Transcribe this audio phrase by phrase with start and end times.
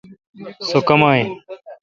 [0.69, 1.27] سوکما این۔